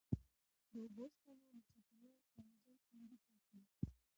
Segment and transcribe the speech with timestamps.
[0.69, 3.59] د اوبو سپما د چاپېریال توازن خوندي ساتي.